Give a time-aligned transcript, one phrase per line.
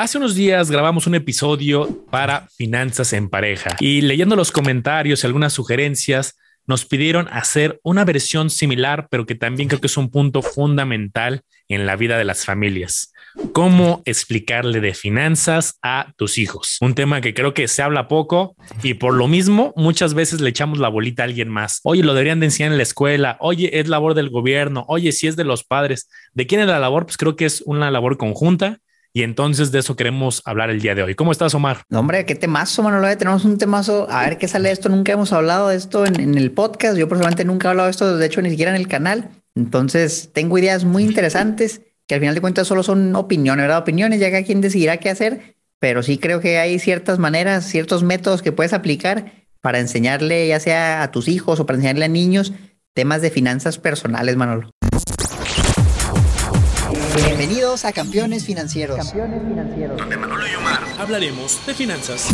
[0.00, 5.26] Hace unos días grabamos un episodio para Finanzas en Pareja y leyendo los comentarios y
[5.26, 10.10] algunas sugerencias, nos pidieron hacer una versión similar, pero que también creo que es un
[10.10, 13.12] punto fundamental en la vida de las familias.
[13.52, 16.78] ¿Cómo explicarle de finanzas a tus hijos?
[16.80, 20.48] Un tema que creo que se habla poco y por lo mismo muchas veces le
[20.48, 21.80] echamos la bolita a alguien más.
[21.82, 23.36] Oye, lo deberían de enseñar en la escuela.
[23.38, 24.86] Oye, es labor del gobierno.
[24.88, 26.08] Oye, si es de los padres.
[26.32, 27.04] ¿De quién es la labor?
[27.04, 28.80] Pues creo que es una labor conjunta
[29.12, 31.14] y entonces de eso queremos hablar el día de hoy.
[31.16, 31.82] ¿Cómo estás, Omar?
[31.88, 33.16] No, hombre, qué temazo, Manolo.
[33.16, 34.06] Tenemos un temazo.
[34.08, 34.88] A ver qué sale de esto.
[34.88, 36.96] Nunca hemos hablado de esto en, el podcast.
[36.96, 39.30] Yo personalmente nunca he hablado de esto, de hecho, ni siquiera en el canal.
[39.56, 43.78] Entonces, tengo ideas muy interesantes que al final de cuentas solo son opiniones, ¿verdad?
[43.78, 45.56] Opiniones, ya que quien decidirá qué hacer.
[45.80, 50.60] Pero sí creo que hay ciertas maneras, ciertos métodos que puedes aplicar para enseñarle, ya
[50.60, 52.52] sea a tus hijos o para enseñarle a niños,
[52.94, 54.70] temas de finanzas personales, Manolo.
[57.16, 58.96] Bienvenidos a Campeones Financieros.
[58.96, 59.96] Campeones Financieros.
[59.98, 62.28] Donde Manolo y Omar hablaremos de finanzas.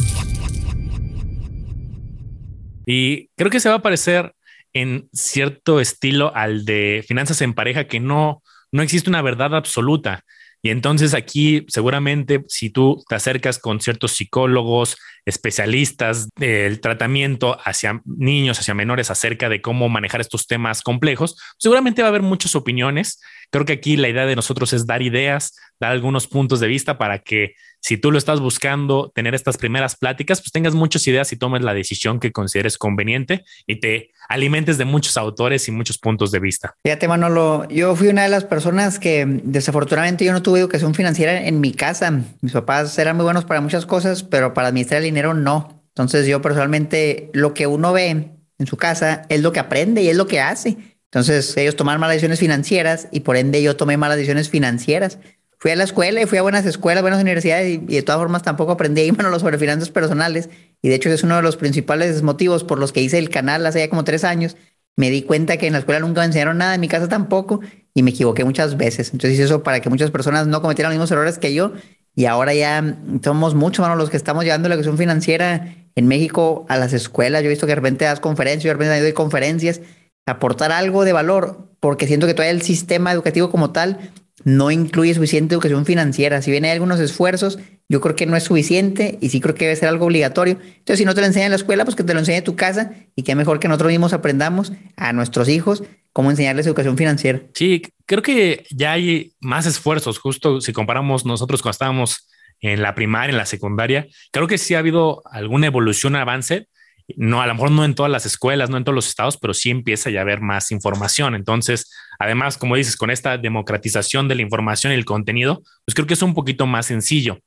[2.85, 4.35] Y creo que se va a parecer
[4.73, 10.25] en cierto estilo al de finanzas en pareja, que no, no existe una verdad absoluta.
[10.61, 14.97] Y entonces aquí seguramente si tú te acercas con ciertos psicólogos,
[15.27, 22.03] especialistas del tratamiento hacia niños, hacia menores acerca de cómo manejar estos temas complejos, seguramente
[22.03, 23.21] va a haber muchas opiniones.
[23.51, 26.97] Creo que aquí la idea de nosotros es dar ideas, dar algunos puntos de vista
[26.97, 31.33] para que si tú lo estás buscando, tener estas primeras pláticas, pues tengas muchas ideas
[31.33, 35.99] y tomes la decisión que consideres conveniente y te alimentes de muchos autores y muchos
[35.99, 36.75] puntos de vista.
[36.83, 41.47] Fíjate, Manolo, yo fui una de las personas que desafortunadamente yo no tuve educación financiera
[41.47, 42.11] en mi casa.
[42.41, 45.83] Mis papás eran muy buenos para muchas cosas, pero para administrar el no.
[45.89, 50.09] Entonces yo personalmente lo que uno ve en su casa es lo que aprende y
[50.09, 50.77] es lo que hace.
[51.05, 55.19] Entonces ellos tomaron malas decisiones financieras y por ende yo tomé malas decisiones financieras.
[55.59, 58.43] Fui a la escuela y fui a buenas escuelas, buenas universidades y, de todas formas
[58.43, 60.51] tampoco aprendí ahí, bueno, sobre finanzas personales.
[60.83, 63.65] Y de hecho es uno de los principales motivos por los que hice el canal
[63.67, 64.57] hace ya como tres años.
[64.97, 67.61] Me di cuenta que en la escuela nunca me enseñaron nada, en mi casa tampoco,
[67.95, 69.09] y me equivoqué muchas veces.
[69.13, 71.73] Entonces hice eso para que muchas personas no cometieran los mismos errores que yo.
[72.17, 76.79] Y ahora ya somos muchos, los que estamos llevando la educación financiera en México a
[76.79, 77.43] las escuelas.
[77.43, 79.83] Yo he visto que de repente das conferencias, yo de repente doy conferencias,
[80.27, 83.99] aportar algo de valor, porque siento que todavía el sistema educativo como tal
[84.45, 86.41] no incluye suficiente educación financiera.
[86.41, 87.59] Si bien hay algunos esfuerzos,
[87.89, 90.59] yo creo que no es suficiente y sí creo que debe ser algo obligatorio.
[90.61, 92.45] Entonces, si no te lo enseñan en la escuela, pues que te lo enseñe en
[92.45, 96.97] tu casa y que mejor que nosotros mismos aprendamos a nuestros hijos cómo enseñarles educación
[96.97, 97.43] financiera.
[97.55, 102.29] Sí, creo que ya hay más esfuerzos, justo si comparamos nosotros cuando estábamos
[102.61, 106.69] en la primaria, en la secundaria, creo que sí ha habido alguna evolución, avance,
[107.17, 109.55] no, a lo mejor no en todas las escuelas, no en todos los estados, pero
[109.55, 111.35] sí empieza ya a haber más información.
[111.35, 116.07] Entonces, además, como dices, con esta democratización de la información y el contenido, pues creo
[116.07, 117.39] que es un poquito más sencillo.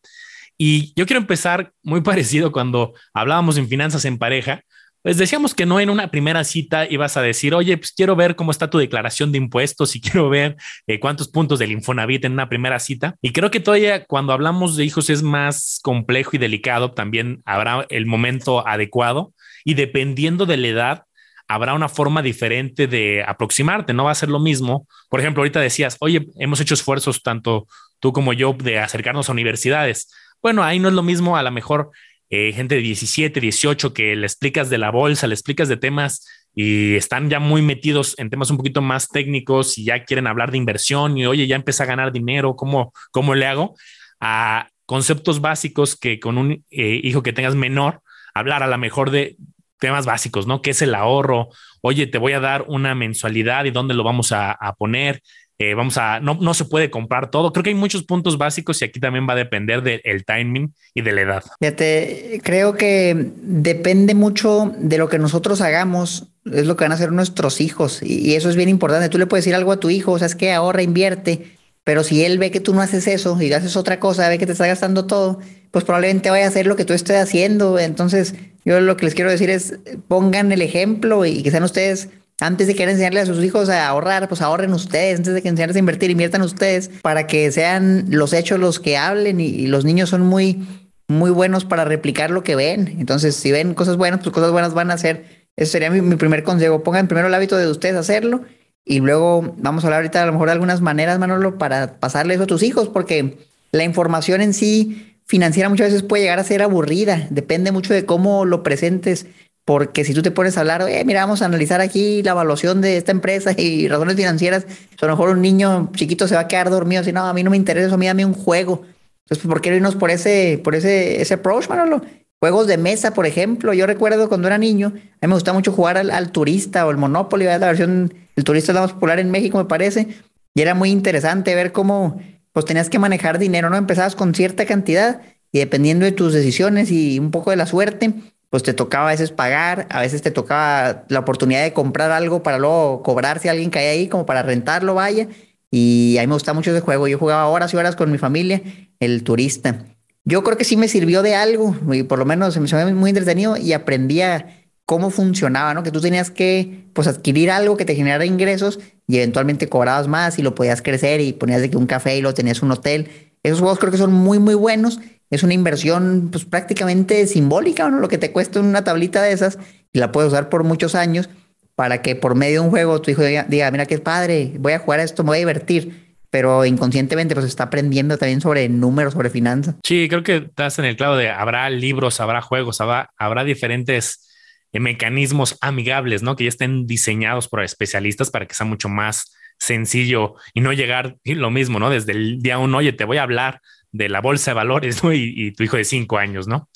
[0.62, 4.62] Y yo quiero empezar muy parecido cuando hablábamos en finanzas en pareja,
[5.02, 8.36] pues decíamos que no en una primera cita ibas a decir, oye, pues quiero ver
[8.36, 12.34] cómo está tu declaración de impuestos y quiero ver eh, cuántos puntos del Infonavit en
[12.34, 13.16] una primera cita.
[13.22, 17.86] Y creo que todavía cuando hablamos de hijos es más complejo y delicado, también habrá
[17.90, 19.34] el momento adecuado
[19.64, 21.04] y dependiendo de la edad,
[21.48, 24.86] habrá una forma diferente de aproximarte, no va a ser lo mismo.
[25.10, 27.68] Por ejemplo, ahorita decías, oye, hemos hecho esfuerzos tanto
[28.00, 30.12] tú como yo de acercarnos a universidades.
[30.42, 31.92] Bueno, ahí no es lo mismo, a lo mejor
[32.30, 36.28] eh, gente de 17, 18 que le explicas de la bolsa, le explicas de temas
[36.54, 40.52] y están ya muy metidos en temas un poquito más técnicos y ya quieren hablar
[40.52, 43.76] de inversión y oye, ya empieza a ganar dinero, ¿cómo, cómo le hago?
[44.20, 48.02] A conceptos básicos que con un eh, hijo que tengas menor,
[48.34, 49.38] hablar a lo mejor de
[49.80, 50.62] temas básicos, ¿no?
[50.62, 51.50] ¿Qué es el ahorro?
[51.82, 55.22] Oye, te voy a dar una mensualidad y dónde lo vamos a, poner.
[55.62, 57.52] Eh, vamos a, no, no se puede comprar todo.
[57.52, 61.02] Creo que hay muchos puntos básicos y aquí también va a depender del timing y
[61.02, 61.44] de la edad.
[61.60, 66.96] Fíjate, creo que depende mucho de lo que nosotros hagamos, es lo que van a
[66.96, 69.10] hacer nuestros hijos y, eso es bien importante.
[69.10, 72.06] Tú le puedes decir algo a tu hijo, o sea, es que ahorra, invierte, pero
[72.06, 74.54] si él ve que tú no haces eso y haces otra cosa, ve que te
[74.54, 75.40] está gastando todo,
[75.72, 77.78] pues probablemente vaya a hacer lo que tú estés haciendo.
[77.80, 78.34] Entonces,
[78.64, 79.78] yo lo que les quiero decir es,
[80.08, 82.08] pongan el ejemplo y que sean ustedes,
[82.40, 85.50] antes de querer enseñarle a sus hijos a ahorrar, pues ahorren ustedes, antes de que
[85.50, 89.86] enseñarles a invertir, inviertan ustedes para que sean los hechos los que hablen y, los
[89.86, 90.68] niños son muy,
[91.08, 92.96] muy buenos para replicar lo que ven.
[93.00, 95.48] Entonces, si ven cosas buenas, pues cosas buenas van a hacer.
[95.56, 96.84] Ese sería mi, mi primer consejo.
[96.84, 98.46] Pongan primero el hábito de ustedes hacerlo
[98.86, 102.34] y luego vamos a hablar ahorita a lo mejor de algunas maneras, Manolo, para pasarle
[102.34, 103.38] eso a tus hijos, porque
[103.72, 108.06] la información en sí financiera muchas veces puede llegar a ser aburrida, depende mucho de
[108.06, 109.28] cómo lo presentes,
[109.70, 112.82] porque si tú te pones a hablar, eh, mira, vamos a analizar aquí la evaluación
[112.82, 114.66] de esta empresa y razones financieras,
[115.00, 117.44] a lo mejor un niño chiquito se va a quedar dormido, así, no, a mí
[117.44, 118.82] no me interesa eso, a mí dame un juego.
[119.26, 122.02] Entonces, ¿por qué irnos por ese, por ese, ese approach, Manolo?
[122.40, 123.72] Juegos de mesa, por ejemplo.
[123.76, 126.98] Yo recuerdo cuando era niño, a mí me gustaba mucho jugar al, turista o el
[126.98, 130.08] Monopoly, la versión, el turista es la más popular en México, me parece.
[130.56, 132.20] Y era muy interesante ver cómo
[132.54, 133.78] pues tenías que manejar dinero, ¿no?
[133.78, 135.22] Empezabas con cierta cantidad
[135.52, 138.16] y dependiendo de tus decisiones y un poco de la suerte,
[138.50, 142.42] pues te tocaba a veces pagar, a veces te tocaba la oportunidad de comprar algo
[142.42, 145.28] para luego cobrar si alguien caía ahí, como para rentarlo, vaya.
[145.72, 147.08] Y a mí me gusta mucho ese juego.
[147.08, 148.62] Yo jugaba horas y horas con mi familia,
[149.00, 149.86] el turista.
[150.26, 152.78] Yo creo que sí me sirvió de algo, y por lo menos se me hizo
[152.94, 155.84] muy entretenido y aprendía cómo funcionaba, ¿no?
[155.84, 160.40] Que tú tenías que, pues, adquirir algo que te generara ingresos y eventualmente cobrabas más
[160.40, 163.10] y lo podías crecer y ponías de que un café y lo tenías un hotel.
[163.44, 165.00] Esos juegos creo que son muy, muy buenos
[165.30, 168.00] es una inversión pues prácticamente simbólica, ¿no?
[168.00, 169.60] Lo que te cuesta una tablita de esas
[169.94, 171.30] y la puedes usar por muchos años
[171.76, 174.80] para que por medio de un juego tu hijo diga, mira qué padre, voy a
[174.80, 176.10] jugar a esto, me voy a divertir.
[176.32, 179.76] Pero inconscientemente pues está aprendiendo también sobre números, sobre finanzas.
[179.84, 184.30] Sí, creo que estás en el clavo de habrá libros, habrá juegos, habrá, habrá diferentes
[184.72, 186.36] eh, mecanismos amigables, ¿no?
[186.36, 191.18] Que ya estén diseñados por especialistas para que sea mucho más sencillo y no llegar
[191.24, 191.90] lo mismo, ¿no?
[191.90, 193.62] Desde el día uno, oye, te voy a hablar
[193.92, 195.14] de la bolsa de valores, ¿no?
[195.14, 196.70] Y, tu hijo de cinco años, ¿no?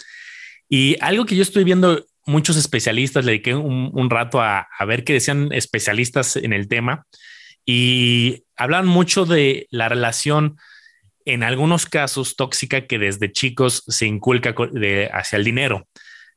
[0.70, 5.14] Y algo que yo estoy viendo, muchos especialistas, le dediqué un, rato a, ver qué
[5.14, 7.06] decían especialistas en el tema
[7.66, 10.58] y hablan mucho de la relación,
[11.26, 14.56] en algunos casos, tóxica que desde chicos se inculca
[15.14, 15.88] hacia el dinero.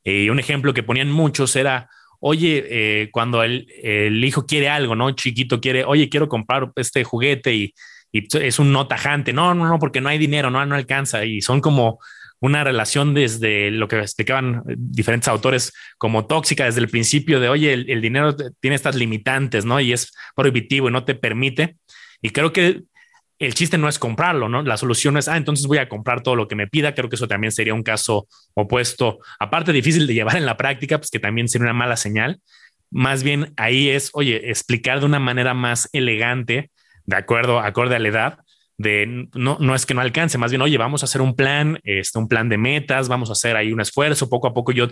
[0.05, 1.91] Eh, y un ejemplo que ponían muchos era,
[2.21, 5.11] oye, eh, cuando el, el, hijo quiere algo, ¿no?
[5.11, 7.75] Chiquito quiere, oye, quiero comprar este juguete y
[8.19, 11.25] y es un no tajante, no, no, no, porque no hay dinero, no, no alcanza.
[11.25, 11.99] Y son como
[12.41, 17.73] una relación desde lo que explicaban diferentes autores como tóxica desde el principio de, oye,
[17.73, 19.81] el, dinero tiene estas limitantes, ¿no?
[19.81, 21.77] Y es prohibitivo y no te permite.
[22.21, 22.83] Y creo que
[23.39, 24.63] el chiste no es comprarlo, ¿no?
[24.63, 26.95] La solución es, ah, entonces voy a comprar todo lo que me pida.
[26.95, 30.99] Creo que eso también sería un caso opuesto, aparte difícil de llevar en la práctica,
[30.99, 32.41] pues que también sería una mala señal.
[32.91, 36.71] Más bien ahí es, oye, explicar de una manera más elegante
[37.07, 38.39] de acuerdo, acorde a la edad,
[38.79, 41.79] de no, no es que no alcance, más bien, oye, vamos a hacer un plan,
[41.83, 44.89] este, un plan de metas, vamos a hacer ahí un esfuerzo, poco a poco yo,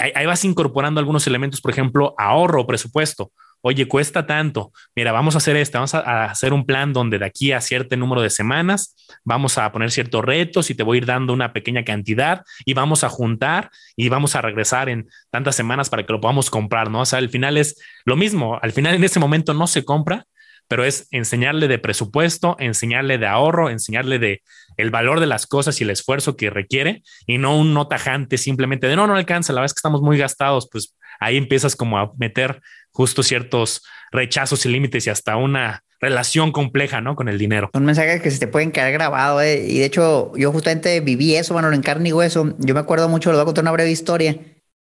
[0.00, 3.32] ahí, vas incorporando algunos elementos, por ejemplo, ahorro, presupuesto.
[3.62, 4.72] Oye, cuesta tanto.
[4.96, 7.94] Mira, vamos a hacer esto, vamos a, hacer un plan donde de aquí a cierto
[7.94, 11.52] número de semanas vamos a poner ciertos retos y te voy a ir dando una
[11.52, 16.12] pequeña cantidad y vamos a juntar y vamos a regresar en tantas semanas para que
[16.14, 17.02] lo podamos comprar, ¿no?
[17.02, 20.24] O sea, al final es lo mismo, al final en ese momento no se compra,
[20.70, 24.42] pero es enseñarle de presupuesto, enseñarle de ahorro, enseñarle de
[24.76, 28.38] el valor de las cosas y el esfuerzo que requiere y no un no tajante
[28.38, 31.98] simplemente de no, no alcanza, la vez que estamos muy gastados, pues ahí empiezas como
[31.98, 32.62] a meter
[32.92, 33.82] justo ciertos
[34.12, 37.16] rechazos y límites y hasta una relación compleja, ¿no?
[37.16, 37.70] Con el dinero.
[37.74, 39.66] Un mensaje que se te pueden quedar grabado, ¿eh?
[39.66, 42.54] y de hecho yo justamente viví eso, bueno, en carne y hueso.
[42.58, 44.38] Yo me acuerdo mucho, les voy a contar una breve historia.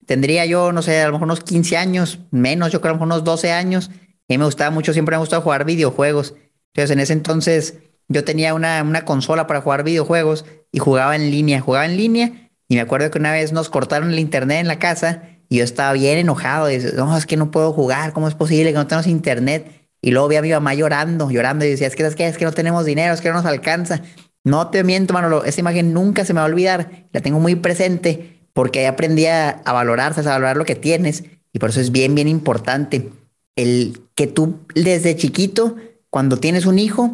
[0.05, 2.99] Tendría yo, no sé, a lo mejor unos 15 años, menos, yo creo a lo
[2.99, 3.91] mejor unos 12 años
[4.29, 6.33] a mí me gustaba mucho, siempre me ha gustado jugar videojuegos.
[6.73, 11.29] Entonces, en ese entonces yo tenía una, una consola para jugar videojuegos y jugaba en
[11.29, 12.49] línea, jugaba en línea.
[12.69, 15.63] Y me acuerdo que una vez nos cortaron el internet en la casa y yo
[15.63, 16.67] estaba bien enojado.
[16.67, 19.89] Decía, no, es que no puedo jugar, ¿cómo es posible que no tenemos internet?
[20.01, 22.37] Y luego vi a mi mamá llorando, llorando y decía, es que, es que, es
[22.37, 24.01] que no tenemos dinero, es que no nos alcanza.
[24.45, 27.55] No te miento, Manolo, esa imagen nunca se me va a olvidar, la tengo muy
[27.55, 31.79] presente porque ahí aprendí a, a valorarse, a valorar lo que tienes y por eso
[31.79, 33.09] es bien, bien importante
[33.55, 35.75] el que tú desde chiquito,
[36.09, 37.11] cuando tienes un hijo,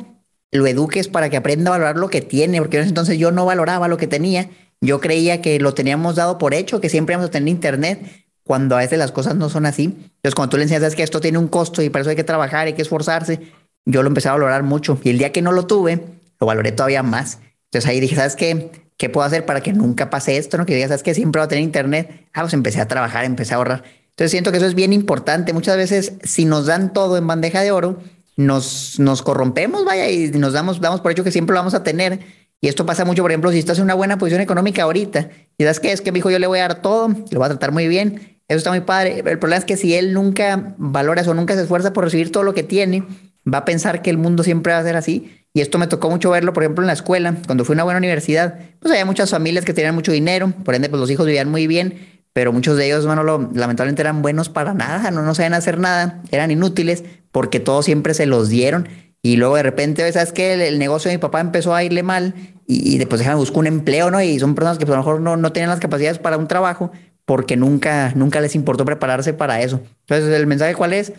[0.51, 3.87] lo eduques para que aprenda a valorar lo que tiene, porque entonces yo no valoraba
[3.87, 4.49] lo que tenía,
[4.81, 8.75] yo creía que lo teníamos dado por hecho, que siempre íbamos a tener internet, cuando
[8.75, 9.83] a veces las cosas no son así.
[9.83, 12.23] Entonces, cuando tú le enseñas que esto tiene un costo y para eso hay que
[12.23, 13.41] trabajar, hay que esforzarse,
[13.85, 14.99] yo lo empecé a valorar mucho.
[15.03, 16.03] Y el día que no lo tuve,
[16.39, 17.37] lo valoré todavía más.
[17.65, 18.71] Entonces ahí dije, ¿sabes qué?
[18.97, 20.57] ¿Qué puedo hacer para que nunca pase esto?
[20.57, 20.65] ¿no?
[20.65, 21.13] Que digas, ¿sabes qué?
[21.13, 22.27] Siempre voy a tener internet.
[22.33, 23.83] Ah, pues empecé a trabajar, empecé a ahorrar.
[24.19, 25.53] Entonces siento que eso es bien importante.
[25.53, 27.99] Muchas veces si nos dan todo en bandeja de oro,
[28.35, 31.83] nos, nos corrompemos, vaya, y nos damos, damos por hecho que siempre lo vamos a
[31.83, 32.19] tener.
[32.59, 35.63] Y esto pasa mucho, por ejemplo, si estás en una buena posición económica ahorita y
[35.63, 37.47] das que es que mi hijo yo le voy a dar todo, lo voy a
[37.47, 39.19] tratar muy bien, eso está muy padre.
[39.19, 42.43] El problema es que si él nunca valora eso, nunca se esfuerza por recibir todo
[42.43, 43.05] lo que tiene,
[43.47, 45.45] va a pensar que el mundo siempre va a ser así.
[45.53, 47.83] Y esto me tocó mucho verlo, por ejemplo, en la escuela, cuando fui a una
[47.85, 51.25] buena universidad, pues había muchas familias que tenían mucho dinero, por ende, pues los hijos
[51.25, 53.21] vivían muy bien, pero muchos de ellos, bueno,
[53.53, 57.03] lamentablemente eran buenos para nada, no, no sabían hacer nada, eran inútiles
[57.33, 58.87] porque todos siempre se los dieron.
[59.21, 60.69] Y luego de repente, ¿sabes qué?
[60.69, 62.33] El, negocio de mi papá empezó a irle mal
[62.65, 64.21] y, después déjame buscar un empleo, ¿no?
[64.21, 66.47] Y son personas que pues, a lo mejor no, no tenían las capacidades para un
[66.47, 66.93] trabajo
[67.25, 69.81] porque nunca, nunca les importó prepararse para eso.
[70.07, 71.11] Entonces, ¿el mensaje cuál es?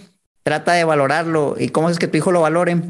[0.43, 1.57] Trata de valorarlo.
[1.59, 2.81] ¿Y cómo es que tu hijo lo valore?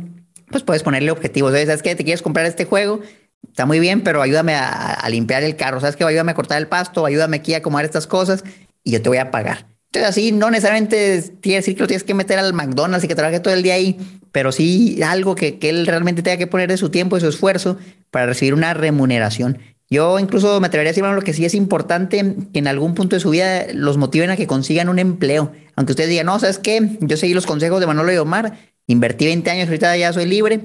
[0.52, 1.50] Pues puedes ponerle objetivos.
[1.50, 1.96] ¿Sabes qué?
[1.96, 3.00] Te quieres comprar este juego,
[3.48, 6.04] está muy bien, pero ayúdame a, limpiar el carro, ¿sabes qué?
[6.04, 8.44] Ayúdame a cortar el pasto, ayúdame aquí a acomodar estas cosas
[8.84, 9.66] y yo te voy a pagar.
[9.86, 13.16] Entonces, así no necesariamente tiene decir que lo tienes que meter al McDonald's y que
[13.16, 13.98] trabaje todo el día ahí,
[14.30, 17.28] pero sí algo que, que él realmente tenga que poner de su tiempo y su
[17.28, 17.76] esfuerzo
[18.10, 19.58] para recibir una remuneración.
[19.92, 23.16] Yo incluso me atrevería a decir, lo que sí es importante que en algún punto
[23.16, 25.50] de su vida los motiven a que consigan un empleo.
[25.74, 26.96] Aunque ustedes digan, no, ¿sabes qué?
[27.00, 28.56] Yo seguí los consejos de Manolo y Omar,
[28.86, 30.60] invertí 20 años, ahorita ya soy libre.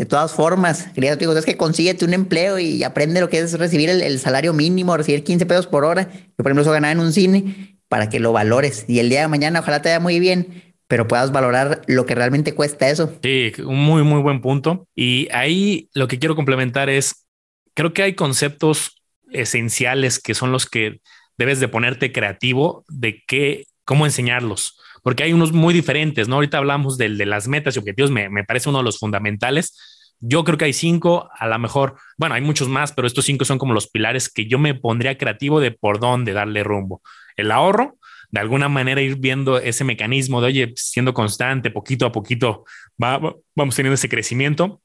[0.00, 3.58] De todas formas, quería digo, es que consíguete un empleo y aprende lo que es
[3.58, 6.10] recibir el, salario mínimo, recibir 15 pesos por hora.
[6.10, 8.86] Yo, por ejemplo, eso ganaba en un cine para que lo valores.
[8.88, 12.14] Y el día de mañana, ojalá te vaya muy bien, pero puedas valorar lo que
[12.14, 13.12] realmente cuesta eso.
[13.22, 14.88] Sí, un muy, muy buen punto.
[14.94, 17.26] Y ahí lo que quiero complementar es
[17.74, 21.02] creo que hay conceptos esenciales que son los que
[21.36, 26.36] debes de ponerte creativo de qué, cómo enseñarlos, porque hay unos muy diferentes, ¿no?
[26.36, 29.78] Ahorita hablamos del de las metas y objetivos, me, me parece uno de los fundamentales.
[30.20, 33.44] Yo creo que hay cinco, a lo mejor, bueno, hay muchos más, pero estos cinco
[33.44, 37.00] son como los pilares que yo me pondría creativo de por dónde darle rumbo.
[37.36, 37.96] El ahorro,
[38.30, 42.64] de alguna manera ir viendo ese mecanismo de, oye, siendo constante, poquito a poquito,
[43.02, 43.18] va,
[43.54, 44.82] vamos teniendo ese crecimiento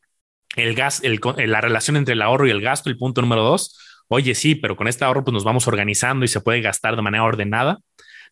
[0.55, 1.01] el gas,
[1.37, 3.77] la relación entre el ahorro y el gasto, el punto número dos.
[4.07, 7.01] Oye, sí, pero con este ahorro pues nos vamos organizando y se puede gastar de
[7.01, 7.79] manera ordenada.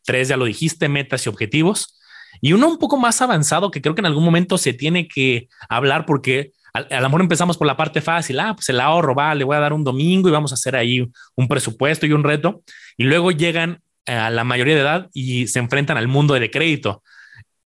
[0.03, 1.99] Tres, ya lo dijiste, metas y objetivos.
[2.41, 5.47] Y uno un poco más avanzado que creo que en algún momento se tiene que
[5.69, 8.39] hablar porque a, lo mejor empezamos por la parte fácil.
[8.39, 10.75] Ah, pues el ahorro, va, le voy a dar un domingo y vamos a hacer
[10.75, 12.63] ahí un presupuesto y un reto.
[12.97, 17.03] Y luego llegan a la mayoría de edad y se enfrentan al mundo de crédito.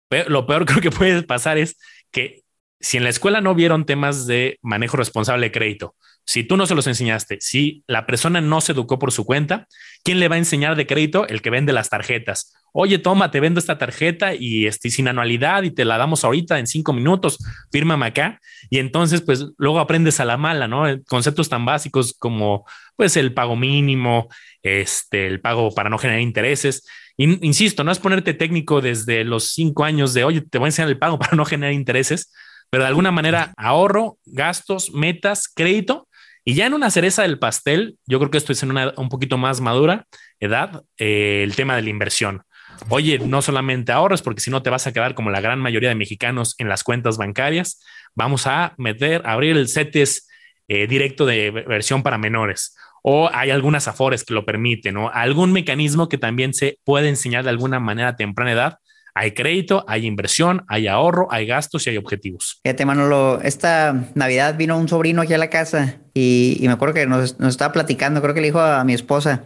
[0.08, 1.76] Pero lo peor creo que puede pasar es
[2.10, 2.42] que
[2.80, 6.66] si en la escuela no vieron temas de manejo responsable de crédito, si tú no
[6.66, 9.66] se los enseñaste, si la persona no se educó por su cuenta,
[10.04, 11.26] ¿quién le va a enseñar de crédito?
[11.26, 12.54] El que vende las tarjetas.
[12.72, 16.58] Oye, toma, te vendo esta tarjeta y estoy sin anualidad y te la damos ahorita
[16.58, 17.38] en cinco minutos,
[17.70, 18.40] fírmame acá.
[18.70, 20.84] Y entonces, pues luego aprendes a la mala, ¿no?
[21.06, 22.64] Conceptos tan básicos como,
[22.96, 24.28] pues, el pago mínimo,
[24.62, 26.86] este, el pago para no generar intereses.
[27.18, 30.88] insisto, no es ponerte técnico desde los cinco años de, oye, te voy a enseñar
[30.88, 32.32] el pago para no generar intereses,
[32.70, 36.08] pero de alguna manera ahorro, gastos, metas, crédito.
[36.44, 39.08] Y ya en una cereza del pastel, yo creo que esto es en una un
[39.08, 40.06] poquito más madura
[40.40, 42.42] edad, eh, el tema de la inversión.
[42.88, 45.90] Oye, no solamente ahorros, porque si no te vas a quedar como la gran mayoría
[45.90, 47.80] de mexicanos en las cuentas bancarias.
[48.14, 50.28] Vamos a meter, abrir el CETES
[50.68, 52.76] eh, directo de versión para menores.
[53.02, 57.44] O hay algunas afores que lo permiten, o algún mecanismo que también se puede enseñar
[57.44, 58.78] de alguna manera a temprana edad
[59.14, 62.60] hay crédito, hay inversión, hay ahorro, hay gastos y hay objetivos.
[62.62, 67.06] Fíjate, Manolo, esta Navidad vino un sobrino aquí a la casa y, me acuerdo que
[67.06, 69.44] nos, estaba platicando, creo que le dijo a mi esposa,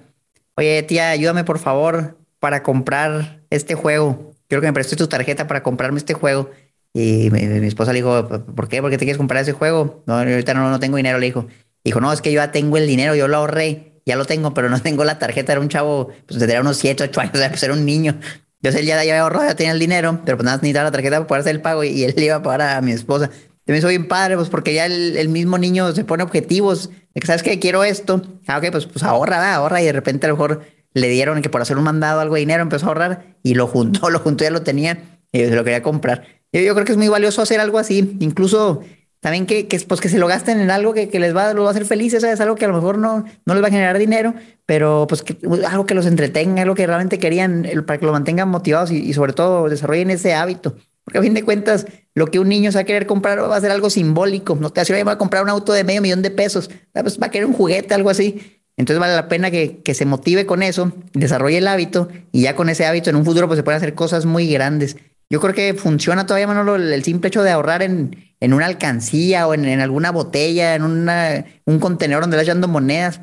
[0.56, 4.32] oye tía, ayúdame por favor para comprar este juego.
[4.48, 6.50] Quiero que me prestes tu tarjeta para comprarme este juego.
[6.92, 8.80] Y mi, esposa le dijo, ¿por qué?
[8.80, 10.02] ¿Por qué te quieres comprar ese juego?
[10.06, 11.46] No, ahorita no, no tengo dinero, le dijo.
[11.84, 14.54] Dijo, no, es que yo ya tengo el dinero, yo lo ahorré, ya lo tengo,
[14.54, 15.52] pero no tengo la tarjeta.
[15.52, 18.18] Era un chavo, pues tendría unos 7, 8 años, o sea, pues era un niño.
[18.62, 21.16] Yo sé, ya, ya ahorrado, ya tenía el dinero, pero pues nada, necesitaba la tarjeta
[21.16, 23.30] para poder hacer el pago y, él le iba a pagar a mi esposa.
[23.66, 27.26] Me soy bien padre, pues porque ya el, mismo niño se pone objetivos de que
[27.26, 28.22] sabes que quiero esto.
[28.46, 29.82] Ah, ok, pues, pues ahorra, va, ahorra.
[29.82, 30.62] Y de repente a lo mejor
[30.94, 33.66] le dieron que por hacer un mandado algo de dinero empezó a ahorrar y lo
[33.66, 36.26] juntó, lo juntó, ya lo tenía y se lo quería comprar.
[36.52, 38.82] Yo, yo creo que es muy valioso hacer algo así, incluso
[39.20, 41.62] también que, que, pues, que se lo gasten en algo que, que les va, lo
[41.62, 43.70] va a hacer felices, es algo que a lo mejor no, no les va a
[43.70, 44.34] generar dinero,
[44.66, 45.36] pero pues que,
[45.68, 49.32] algo que los entretenga, algo que realmente querían para que lo mantengan motivados y, sobre
[49.32, 50.76] todo desarrollen ese hábito.
[51.04, 53.56] Porque a fin de cuentas, lo que un niño se va a querer comprar va
[53.56, 54.56] a ser algo simbólico.
[54.60, 57.26] No te va a comprar un auto de medio millón de pesos, ah, pues va
[57.26, 58.60] a querer un juguete, algo así.
[58.76, 62.54] Entonces vale la pena que, que se motive con eso, desarrolle el hábito y ya
[62.54, 64.96] con ese hábito en un futuro pues se pueden hacer cosas muy grandes.
[65.28, 69.48] Yo creo que funciona todavía, Manolo, el simple hecho de ahorrar en, en una alcancía
[69.48, 73.20] o en, alguna botella, en un contenedor donde le echando monedas,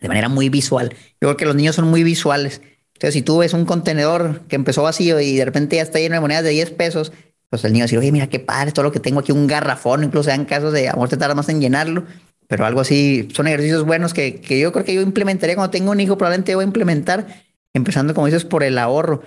[0.00, 0.90] de manera muy visual.
[1.20, 2.60] Yo creo que los niños son muy visuales.
[2.94, 6.14] Entonces, si tú ves un contenedor que empezó vacío y de repente ya está lleno
[6.14, 7.12] de monedas de 10 pesos,
[7.50, 10.04] pues el niño dice, oye, mira qué padre, todo lo que tengo aquí, un garrafón,
[10.04, 12.04] incluso en casos de, amor, te tarda más en llenarlo,
[12.48, 15.90] pero algo así, son ejercicios buenos que, que yo creo que yo implementaría cuando tengo
[15.90, 17.26] un hijo, probablemente voy a implementar,
[17.72, 19.22] empezando, como dices, por el ahorro.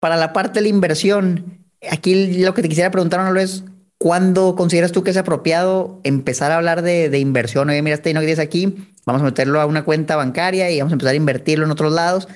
[0.00, 3.64] Para la parte de la inversión, aquí lo que te quisiera preguntar, Manolo, es
[3.98, 7.68] ¿Cuándo consideras tú que es apropiado empezar a hablar de, inversión?
[7.68, 8.72] Oye, mira, este dinero que tienes aquí,
[9.04, 11.92] vamos a meterlo a una cuenta bancaria y vamos a empezar a invertirlo en otros
[11.92, 12.28] lados.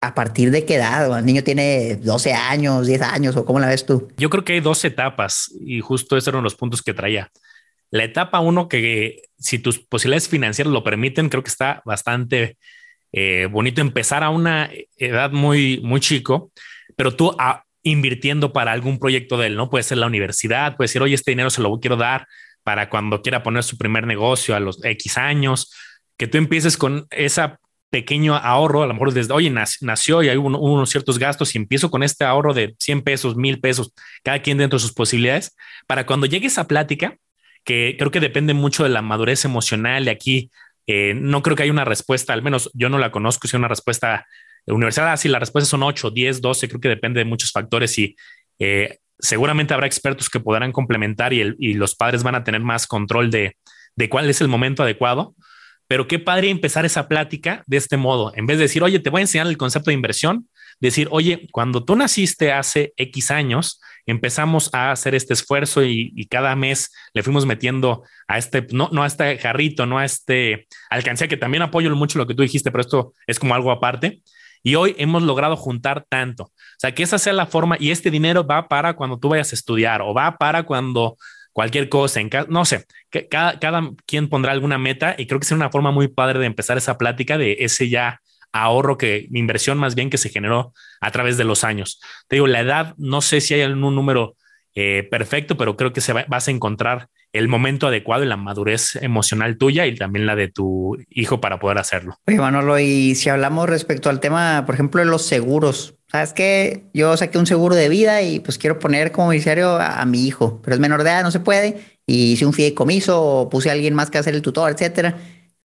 [0.00, 1.18] ¿A partir de qué edad?
[1.18, 4.12] ¿El niño tiene 12 años, 10 años o cómo la ves tú?
[4.16, 7.32] Yo creo que hay dos etapas y justo esos eran los puntos que traía.
[7.90, 12.58] La etapa uno, que si tus posibilidades financieras lo permiten, creo que está bastante
[13.10, 16.52] eh, bonito empezar a una edad muy, muy chico,
[16.98, 19.70] pero tú a, invirtiendo para algún proyecto de él, ¿no?
[19.70, 22.26] Puede ser la universidad, puede decir, oye, este dinero se lo quiero dar
[22.64, 25.72] para cuando quiera poner su primer negocio a los X años,
[26.16, 30.36] que tú empieces con esa pequeño ahorro, a lo mejor desde, oye, nació y hay
[30.38, 34.58] unos ciertos gastos y empiezo con este ahorro de 100 pesos, 1000 pesos, cada quien
[34.58, 37.16] dentro de sus posibilidades, para cuando llegue esa plática,
[37.62, 40.50] que creo que depende mucho de la madurez emocional de aquí,
[40.88, 43.68] eh, no creo que haya una respuesta, al menos yo no la conozco, si una
[43.68, 44.26] respuesta
[44.66, 47.98] universal, así ah, la respuesta son 8, 10, 12, creo que depende de muchos factores
[47.98, 48.16] y
[48.58, 53.30] eh, seguramente habrá expertos que podrán complementar y, los padres van a tener más control
[53.30, 53.56] de,
[53.96, 55.34] de cuál es el momento adecuado
[55.88, 59.08] pero qué padre empezar esa plática de este modo, en vez de decir, oye, te
[59.08, 60.46] voy a enseñar el concepto de inversión,
[60.80, 66.54] decir, oye, cuando tú naciste hace X años, empezamos a hacer este esfuerzo y, cada
[66.56, 71.26] mes le fuimos metiendo a este, no, no a este jarrito, no a este alcancía,
[71.26, 74.20] que también apoyo mucho lo que tú dijiste, pero esto es como algo aparte.
[74.62, 76.44] Y hoy hemos logrado juntar tanto.
[76.44, 79.52] O sea, que esa sea la forma y este dinero va para cuando tú vayas
[79.52, 81.16] a estudiar o va para cuando
[81.52, 82.86] cualquier cosa, no sé,
[83.30, 86.46] cada, cada quien pondrá alguna meta y creo que es una forma muy padre de
[86.46, 88.20] empezar esa plática de ese ya
[88.52, 92.00] ahorro que inversión más bien que se generó a través de los años.
[92.28, 94.36] Te digo, la edad, no sé si hay un número
[94.74, 98.96] eh, perfecto, pero creo que se vas a encontrar el momento adecuado y la madurez
[98.96, 102.16] emocional tuya y también la de tu hijo para poder hacerlo.
[102.26, 106.84] Oye, Manolo, y si hablamos respecto al tema, por ejemplo, de los seguros, sabes que
[106.94, 110.60] yo saqué un seguro de vida y pues quiero poner como beneficiario a, mi hijo,
[110.62, 111.98] pero es menor de edad, no se puede.
[112.06, 115.16] Y hice un fideicomiso o puse a alguien más que hacer el tutor, etcétera.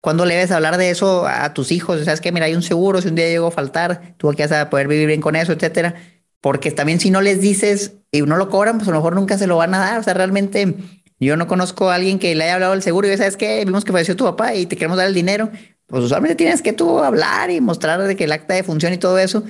[0.01, 2.03] ¿Cuándo le debes hablar de eso a tus hijos?
[2.05, 4.53] Sabes que mira, hay un seguro, si un día llegó a faltar, tú aquí vas
[4.53, 5.95] a poder vivir bien con eso, etcétera.
[6.41, 9.37] Porque también si no les dices y no lo cobran, pues a lo mejor nunca
[9.37, 10.01] se lo van a dar.
[10.01, 10.75] O sea, realmente
[11.27, 13.85] yo no conozco a alguien que le haya hablado del seguro y sabes que vimos
[13.85, 15.51] que falleció tu papá y te queremos dar el dinero.
[15.87, 18.99] Pues usualmente tienes que tú hablar y mostrar de que el acta de función y
[18.99, 19.45] todo eso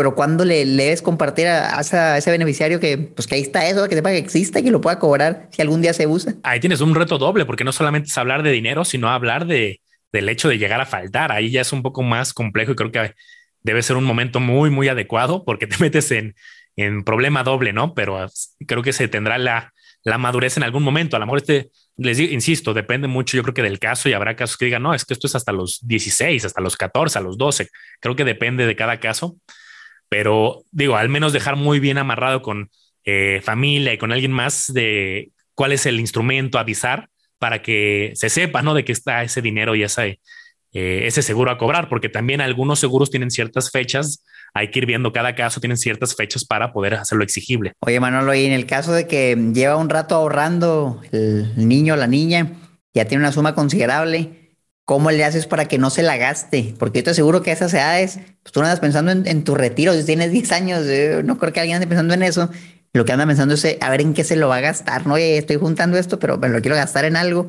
[0.00, 3.94] pero cuando le, debes compartir a, ese beneficiario que, pues que ahí está eso, que
[3.94, 6.36] sepa que existe, que lo pueda cobrar si algún día se usa.
[6.42, 9.82] Ahí tienes un reto doble, porque no solamente es hablar de dinero, sino hablar de,
[10.10, 11.32] del hecho de llegar a faltar.
[11.32, 13.12] Ahí ya es un poco más complejo y creo que
[13.62, 16.34] debe ser un momento muy, muy adecuado porque te metes en,
[16.76, 17.92] en problema doble, ¿no?
[17.92, 18.26] Pero
[18.66, 21.16] creo que se tendrá la, la madurez en algún momento.
[21.16, 24.12] A lo mejor este, les digo, insisto, depende mucho, yo creo que del caso y
[24.12, 27.18] habrá casos que digan, no, es que esto es hasta los 16, hasta los 14,
[27.18, 27.68] a los 12.
[28.00, 29.36] Creo que depende de cada caso
[30.10, 32.68] pero digo, al menos dejar muy bien amarrado con
[33.04, 37.08] eh, familia y con alguien más de cuál es el instrumento, avisar
[37.38, 38.74] para que se sepa, ¿no?
[38.74, 40.20] De que está ese dinero y ese,
[40.72, 44.86] eh, ese seguro a cobrar, porque también algunos seguros tienen ciertas fechas, hay que ir
[44.86, 47.72] viendo cada caso, tienen ciertas fechas para poder hacerlo exigible.
[47.80, 51.96] Oye, Manolo, y en el caso de que lleva un rato ahorrando el niño o
[51.96, 52.52] la niña,
[52.94, 54.40] ya tiene una suma considerable,
[54.90, 56.74] ¿Cómo le haces para que no se la gaste?
[56.76, 59.54] Porque yo te aseguro que a esas edades, pues tú no andas pensando en, tu
[59.54, 59.94] retiro.
[59.94, 62.50] Si tienes 10 años, eh, no creo que alguien ande pensando en eso.
[62.92, 65.06] Lo que anda pensando es eh, a ver en qué se lo va a gastar.
[65.06, 67.48] No, Oye, estoy juntando esto, pero me lo quiero gastar en algo.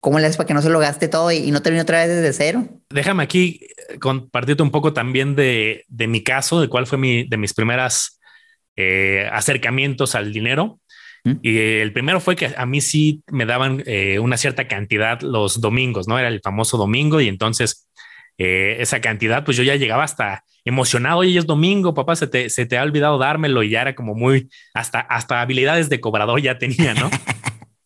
[0.00, 2.08] ¿Cómo le haces para que no se lo gaste todo y, no termine otra vez
[2.08, 2.66] desde cero?
[2.88, 3.60] Déjame aquí
[3.90, 8.18] eh, compartirte un poco también de, mi caso, de cuál fue mi, de mis primeras
[9.30, 10.80] acercamientos al dinero.
[11.42, 15.60] Y el primero fue que a mí sí me daban eh, una cierta cantidad los
[15.60, 16.18] domingos, ¿no?
[16.18, 17.88] Era el famoso domingo y entonces
[18.38, 22.48] eh, esa cantidad, pues yo ya llegaba hasta emocionado, oye, es domingo, papá, se te,
[22.48, 26.40] se te ha olvidado dármelo y ya era como muy, hasta, hasta habilidades de cobrador
[26.40, 27.10] ya tenía, ¿no?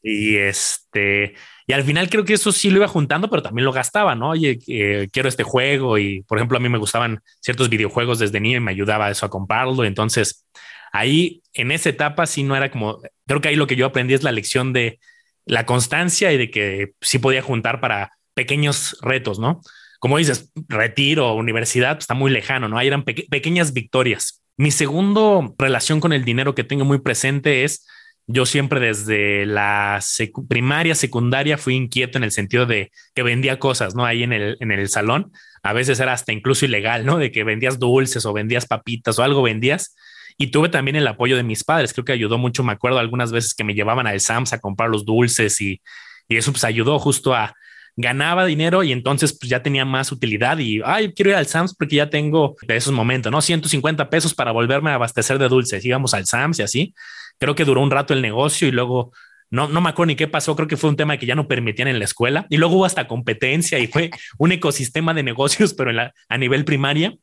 [0.06, 1.34] y este,
[1.66, 4.30] y al final creo que eso sí lo iba juntando, pero también lo gastaba, ¿no?
[4.30, 8.38] Oye, eh, quiero este juego y, por ejemplo, a mí me gustaban ciertos videojuegos desde
[8.38, 9.82] niño y me ayudaba eso a comprarlo.
[9.84, 10.44] Entonces,
[10.92, 14.12] ahí en esa etapa sí no era como, creo que ahí lo que yo aprendí
[14.12, 15.00] es la lección de
[15.46, 19.62] la constancia y de que sí podía juntar para pequeños retos, ¿no?
[20.00, 22.76] Como dices, retiro, universidad, pues, está muy lejano, ¿no?
[22.76, 24.42] Ahí eran pequeñas victorias.
[24.58, 27.86] Mi segundo relación con el dinero que tengo muy presente es,
[28.26, 30.00] yo siempre desde la
[30.48, 34.04] primaria, secundaria fui inquieto en el sentido de que vendía cosas, ¿no?
[34.04, 35.32] Ahí en el, en el salón,
[35.62, 37.18] a veces era hasta incluso ilegal, ¿no?
[37.18, 39.94] De que vendías dulces o vendías papitas o algo vendías
[40.36, 43.30] y tuve también el apoyo de mis padres, creo que ayudó mucho, me acuerdo algunas
[43.30, 45.80] veces que me llevaban al Sams a comprar los dulces y,
[46.28, 47.54] y eso pues ayudó justo a,
[47.96, 51.74] ganaba dinero y entonces pues ya tenía más utilidad y, ay, quiero ir al Sams
[51.74, 53.40] porque ya tengo de esos momentos, ¿no?
[53.40, 56.94] 150 pesos para volverme a abastecer de dulces, íbamos al Sams y así.
[57.38, 59.12] Creo que duró un rato el negocio y luego
[59.50, 61.46] no, no me acuerdo ni qué pasó, creo que fue un tema que ya no
[61.46, 65.74] permitían en la escuela y luego hubo hasta competencia y fue un ecosistema de negocios,
[65.74, 65.92] pero
[66.28, 67.14] a nivel primaria.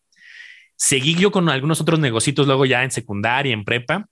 [0.75, 4.07] Seguí yo con algunos otros negocios luego ya en secundaria, en prepa.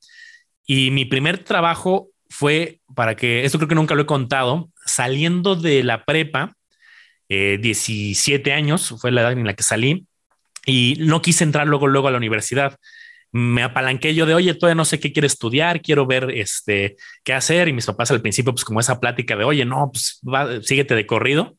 [0.66, 5.56] Y mi primer trabajo fue, para que, esto creo que nunca lo he contado, saliendo
[5.56, 6.54] de la prepa,
[7.28, 10.06] 17 eh, años fue la edad en la que salí,
[10.66, 12.78] y no quise entrar luego, luego a la universidad.
[13.32, 17.34] Me apalanqué yo de, oye, todavía no sé qué quiero estudiar, quiero ver este, qué
[17.34, 17.68] hacer.
[17.68, 20.22] Y mis papás al principio, pues como esa plática de, oye, no, pues
[20.66, 21.56] síguete de corrido.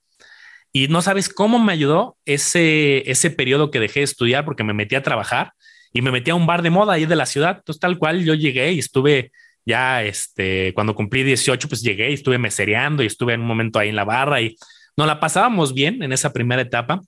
[0.73, 4.73] Y no sabes cómo me ayudó ese, ese periodo que dejé de estudiar porque me
[4.73, 5.53] metí a trabajar
[5.93, 7.57] y me metí a un bar de moda ahí de la ciudad.
[7.59, 9.33] Entonces, tal cual yo llegué y estuve
[9.67, 13.79] ya, este, cuando cumplí 18, pues llegué y estuve mesereando y estuve en un momento
[13.79, 14.57] ahí en la barra y
[14.97, 17.01] nos la pasábamos bien en esa primera etapa,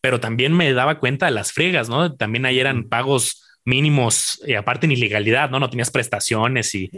[0.00, 2.14] pero también me daba cuenta de las friegas, ¿no?
[2.14, 5.60] También ahí eran pagos mínimos, y aparte en ilegalidad, ¿no?
[5.60, 6.90] No tenías prestaciones y,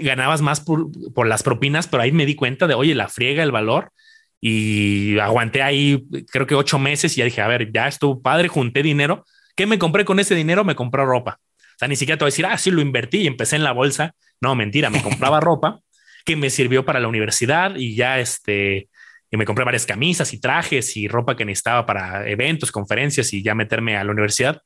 [0.00, 3.42] ganabas más por, por, las propinas, pero ahí me di cuenta de, oye, la friega,
[3.42, 3.92] el valor,
[4.40, 8.48] y aguanté ahí creo que ocho meses y ya dije, a ver, ya estuvo padre,
[8.48, 9.24] junté dinero.
[9.56, 10.64] ¿Qué me compré con ese dinero?
[10.64, 11.40] Me compré ropa.
[11.58, 13.64] O sea, ni siquiera te voy a decir, ah, sí, lo invertí y empecé en
[13.64, 14.14] la bolsa.
[14.40, 15.80] No, mentira, me compraba ropa
[16.24, 18.88] que me sirvió para la universidad y ya este,
[19.30, 23.42] y me compré varias camisas y trajes y ropa que necesitaba para eventos, conferencias y
[23.42, 24.62] ya meterme a la universidad.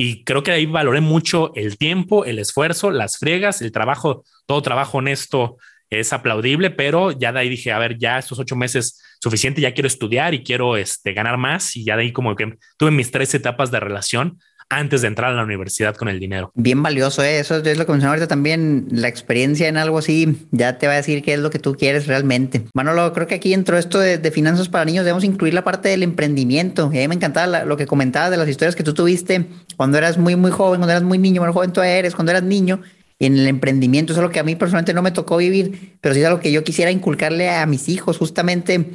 [0.00, 4.62] Y creo que ahí valoré mucho el tiempo, el esfuerzo, las friegas, el trabajo, todo
[4.62, 5.56] trabajo honesto
[5.90, 9.74] es aplaudible, pero ya de ahí dije, a ver, ya estos ocho meses suficiente, ya
[9.74, 11.74] quiero estudiar y quiero este, ganar más.
[11.74, 14.38] Y ya de ahí como que tuve mis tres etapas de relación
[14.70, 16.52] antes de entrar a la universidad con el dinero.
[16.54, 17.38] Bien valioso, ¿eh?
[17.38, 20.92] eso es lo que mencionaba ahorita también, la experiencia en algo así ya te va
[20.94, 22.64] a decir qué es lo que tú quieres realmente.
[22.74, 26.02] Manolo, creo que aquí entró esto de, finanzas para niños, debemos incluir la parte del
[26.02, 26.86] emprendimiento.
[26.86, 30.18] a mí me encantaba lo que comentabas de las historias que tú tuviste cuando eras
[30.18, 32.82] muy, muy joven, cuando eras muy niño, muy joven tú eres, cuando eras niño.
[33.20, 36.14] En el emprendimiento, eso es lo que a mí personalmente no me tocó vivir, pero
[36.14, 38.92] sí es algo que yo quisiera inculcarle a mis hijos, justamente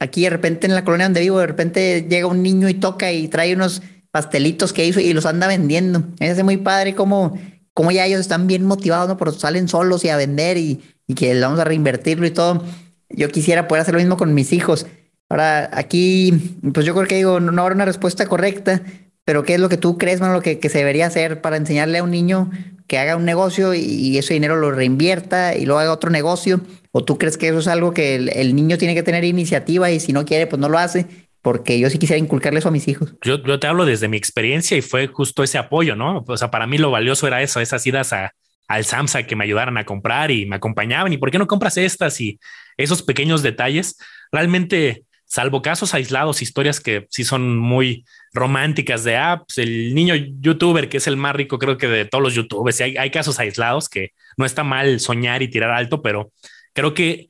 [0.00, 3.12] aquí de repente en la colonia donde vivo, de repente llega un niño y toca
[3.12, 3.82] y trae unos
[4.16, 6.02] pastelitos que hizo y los anda vendiendo.
[6.20, 7.38] Es muy padre como,
[7.74, 9.18] como ya ellos están bien motivados, ¿no?
[9.18, 12.64] Pero salen solos y a vender y, y que vamos a reinvertirlo y todo.
[13.10, 14.86] Yo quisiera poder hacer lo mismo con mis hijos.
[15.28, 18.80] Ahora, aquí, pues yo creo que digo, no, habrá una respuesta correcta,
[19.26, 21.58] pero ¿qué es lo que tú crees, mano, lo que, que, se debería hacer para
[21.58, 22.50] enseñarle a un niño
[22.86, 26.62] que haga un negocio y, ese dinero lo reinvierta y luego haga otro negocio?
[26.90, 30.00] ¿O tú crees que eso es algo que el niño tiene que tener iniciativa y
[30.00, 31.25] si no quiere, pues no lo hace?
[31.46, 33.14] Porque yo sí quisiera inculcarle eso a mis hijos.
[33.22, 36.24] Yo, yo, te hablo desde mi experiencia y fue justo ese apoyo, ¿no?
[36.26, 38.32] O sea, para mí lo valioso era eso, esas idas a,
[38.66, 41.12] al Samsa que me ayudaran a comprar y me acompañaban.
[41.12, 42.20] ¿Y por qué no compras estas?
[42.20, 42.40] Y
[42.76, 43.96] esos pequeños detalles,
[44.32, 50.88] realmente, salvo casos aislados, historias que sí son muy románticas de apps, el niño youtuber
[50.88, 53.88] que es el más rico, creo que de todos los youtubers, hay, hay casos aislados
[53.88, 56.32] que no está mal soñar y tirar alto, pero
[56.72, 57.28] creo que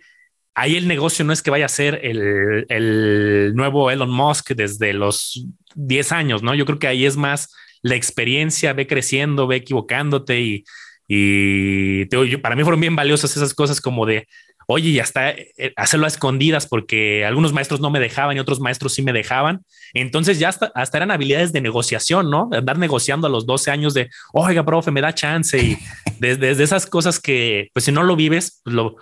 [0.56, 5.46] ahí el negocio no es que vaya a ser el, nuevo Elon Musk desde los
[5.74, 6.54] 10 años, ¿no?
[6.54, 10.64] Yo creo que ahí es más la experiencia, ve creciendo, ve equivocándote y,
[11.08, 12.06] y
[12.38, 14.26] para mí fueron bien valiosas esas cosas como de,
[14.66, 18.58] oye, y hasta eh, hacerlo a escondidas porque algunos maestros no me dejaban y otros
[18.58, 19.60] maestros sí me dejaban.
[19.92, 22.48] Entonces ya hasta, hasta eran habilidades de negociación, ¿no?
[22.50, 25.76] Andar negociando a los 12 años de, oiga, profe, me da chance y
[26.18, 28.96] desde, desde esas cosas que, pues si no lo vives, pues lo,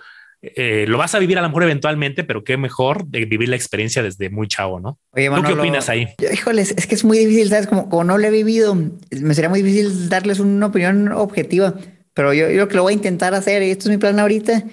[0.55, 3.55] eh, lo vas a vivir a lo mejor eventualmente, pero qué mejor de vivir la
[3.55, 4.99] experiencia desde muy chavo, ¿no?
[5.11, 6.07] Oye, ¿Tú qué opinas ahí?
[6.31, 7.67] híjoles, es que es muy difícil, ¿sabes?
[7.67, 11.75] Como, como, no lo he vivido, me sería muy difícil darles una opinión objetiva,
[12.13, 14.19] pero yo, yo lo que lo voy a intentar hacer, y esto es mi plan
[14.19, 14.63] ahorita,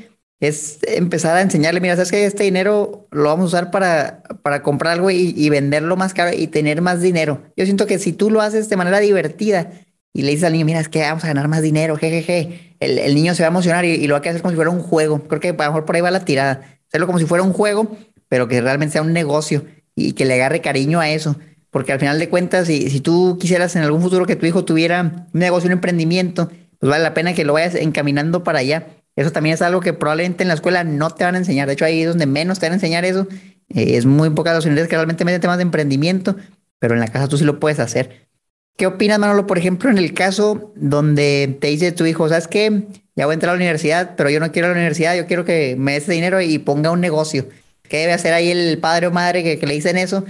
[0.41, 4.63] es empezar a enseñarle, mira, sabes que este dinero lo vamos a usar para, para
[4.63, 7.43] comprar algo y, y venderlo más caro y tener más dinero.
[7.57, 9.71] Yo siento que si tú lo haces de manera divertida,
[10.14, 12.75] y le dices al niño, mira, es que vamos a ganar más dinero, jejeje.
[12.81, 14.70] El, el niño se va a emocionar y, lo va a hacer como si fuera
[14.70, 15.27] un juego.
[15.27, 16.61] Creo que a lo mejor por ahí va la tirada.
[16.88, 17.96] Hacerlo como si fuera un juego,
[18.29, 21.37] pero que realmente sea un negocio y que le agarre cariño a eso.
[21.70, 24.64] Porque al final de cuentas, si, si tú quisieras en algún futuro que tu hijo
[24.64, 28.88] tuviera un negocio, un emprendimiento, pues vale la pena que lo vayas encaminando para allá.
[29.16, 31.66] Eso también es algo que probablemente en la escuela no te van a enseñar.
[31.66, 33.27] De hecho, ahí es donde menos te van a enseñar eso.
[33.70, 36.37] Eh, es muy pocas las unidades que realmente meten temas de emprendimiento,
[36.79, 38.29] pero en la casa tú sí lo puedes hacer.
[38.77, 42.83] ¿Qué opinas, Manolo, por ejemplo, en el caso donde te dice tu hijo, ¿sabes qué?
[43.15, 45.27] Ya voy a entrar a la universidad, pero yo no quiero a la universidad, yo
[45.27, 47.47] quiero que me dé ese dinero y ponga un negocio.
[47.83, 50.25] ¿Qué debe hacer ahí el padre o madre que, le dicen eso?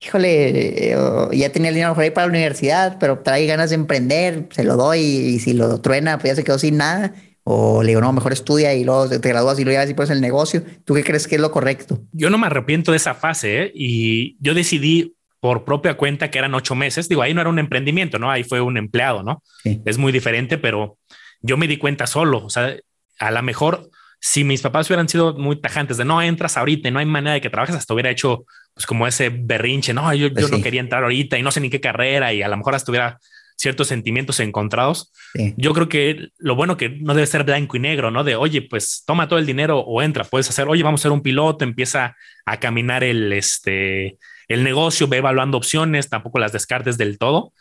[0.00, 0.96] Híjole, eh,
[1.32, 4.62] ya tenía el dinero por ahí para la universidad, pero trae ganas de emprender, se
[4.62, 7.12] lo doy y si lo truena, pues ya se quedó sin nada.
[7.42, 10.10] O le digo, no, mejor estudia y luego te gradúas y lo llevas y pones
[10.10, 10.62] el negocio.
[10.84, 11.98] ¿Tú qué crees que es lo correcto?
[12.12, 13.72] Yo no me arrepiento de esa fase ¿eh?
[13.74, 17.08] y yo decidí por propia cuenta que eran ocho meses.
[17.08, 18.30] Digo, ahí no era un emprendimiento, ¿no?
[18.30, 19.42] Ahí fue un empleado, ¿no?
[19.84, 20.98] Es muy diferente, pero
[21.40, 22.44] yo me di cuenta solo.
[22.44, 22.76] O sea,
[23.18, 26.90] a lo mejor si mis papás hubieran sido muy tajantes de no entras ahorita y
[26.90, 30.28] no hay manera de que trabajes, hasta hubiera hecho pues como ese berrinche, no, yo,
[30.28, 32.74] yo no quería entrar ahorita y no sé ni qué carrera y a lo mejor
[32.74, 33.18] hasta hubiera
[33.56, 35.12] ciertos sentimientos encontrados.
[35.56, 38.22] Yo creo que lo bueno que no debe ser blanco y negro, ¿no?
[38.22, 41.12] De, oye, pues toma todo el dinero o entra, puedes hacer, oye, vamos a ser
[41.12, 44.16] un piloto, empieza a caminar el, este,
[44.48, 47.52] el negocio, ve evaluando opciones, tampoco las descartes del todo.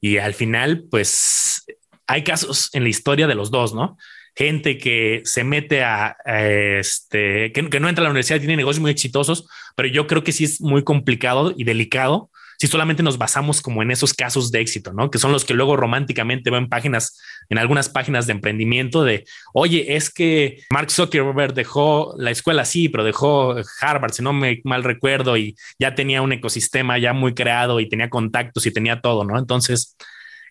[0.00, 1.64] Y al final, pues
[2.06, 3.96] hay casos en la historia de los dos, ¿no?
[4.36, 8.82] Gente que se mete a, este, que, que, no entra a la universidad, tiene negocios
[8.82, 13.18] muy exitosos, pero yo creo que sí es muy complicado y delicado si solamente nos
[13.18, 15.10] basamos como en esos casos de éxito, ¿no?
[15.10, 19.96] Que son los que luego románticamente ven páginas, en algunas páginas de emprendimiento de, oye,
[19.96, 24.84] es que Mark Zuckerberg dejó la escuela así, pero dejó Harvard, si no me mal
[24.84, 29.24] recuerdo, y ya tenía un ecosistema ya muy creado y tenía contactos y tenía todo,
[29.24, 29.38] ¿no?
[29.38, 29.96] Entonces,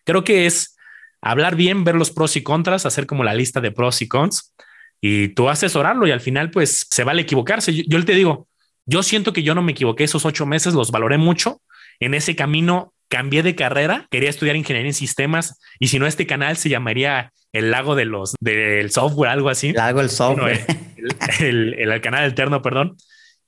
[0.04, 0.78] creo que es
[1.22, 4.54] hablar bien, ver los pros y contras, hacer como la lista de pros y cons
[5.00, 7.74] y tú asesorarlo y al final pues se vale equivocarse.
[7.74, 8.48] Yo, yo te digo,
[8.86, 11.62] yo siento que yo no me equivoqué esos ocho meses, los valoré mucho
[12.06, 16.26] en ese camino cambié de carrera, quería estudiar ingeniería en sistemas y si no este
[16.26, 19.72] canal se llamaría el lago de los del software, algo así.
[19.72, 20.66] Lago del software.
[21.39, 22.98] el, el, canal alterno, perdón.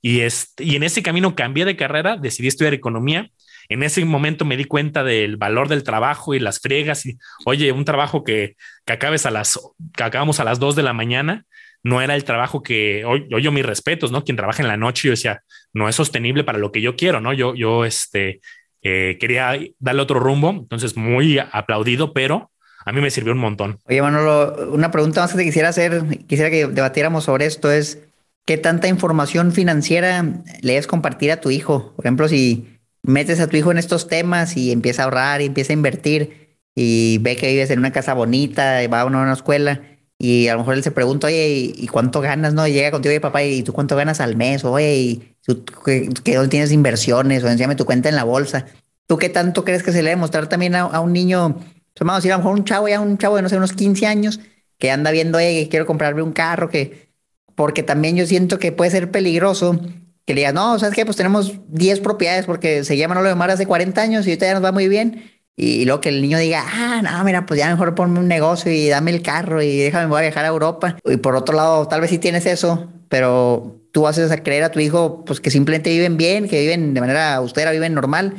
[0.00, 3.30] Y, este, y en ese camino cambié de carrera, decidí estudiar economía.
[3.68, 7.72] En ese momento me di cuenta del valor del trabajo y las friegas y, oye,
[7.72, 9.58] un trabajo que, que acabes a las,
[9.96, 11.44] que acabamos a las dos de la mañana,
[11.82, 14.24] no era el trabajo que hoy, yo mis respetos, ¿no?
[14.24, 15.42] Quien trabaja en la noche, yo decía,
[15.76, 17.34] no es sostenible para lo que yo quiero, ¿no?
[17.34, 18.40] Yo, yo, este,
[18.82, 22.50] eh, quería darle otro rumbo, entonces muy aplaudido, pero
[22.86, 23.78] a mí me sirvió un montón.
[23.84, 27.98] Oye, Manolo, una pregunta más que te quisiera hacer, quisiera que debatiéramos sobre esto es,
[28.46, 30.24] ¿qué tanta información financiera
[30.62, 31.92] le debes compartir a tu hijo?
[31.94, 35.44] Por ejemplo, si metes a tu hijo en estos temas y empieza a ahorrar y
[35.44, 39.30] empieza a invertir y ve que vives en una casa bonita, y va a una
[39.30, 39.82] escuela,
[40.18, 42.54] y a lo mejor él se pregunta, oye, ¿y cuánto ganas?
[42.54, 44.64] No, y llega contigo y papá, ¿y tú cuánto ganas al mes?
[44.64, 47.44] Oye, ¿tú qué, dónde tienes inversiones?
[47.44, 48.66] O enséñame tu cuenta en la bolsa.
[49.06, 51.56] ¿Tú qué tanto crees que se le debe mostrar también a, un niño?
[51.56, 53.74] Pues, vamos a a lo mejor un chavo, ya un chavo de no sé, unos
[53.74, 54.40] 15 años,
[54.78, 57.06] que anda viendo, oye, quiero comprarme un carro, que.
[57.54, 59.80] Porque también yo siento que puede ser peligroso
[60.26, 61.04] que le digas, no, ¿sabes qué?
[61.06, 64.46] Pues tenemos 10 propiedades porque se llama Manolo de Mar hace 40 años y ahorita
[64.46, 65.22] ya nos va muy bien
[65.58, 68.70] y luego que el niño diga, ah, no, mira, pues ya mejor ponme un negocio
[68.70, 70.98] y dame el carro y déjame, voy a viajar a Europa.
[71.04, 74.70] Y por otro lado, tal vez sí tienes eso, pero tú haces a creer a
[74.70, 78.34] tu hijo, pues que simplemente viven bien, que viven de manera austera, viven normal